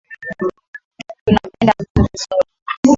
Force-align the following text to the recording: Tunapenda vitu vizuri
Tunapenda 1.23 1.73
vitu 1.79 2.01
vizuri 2.07 2.49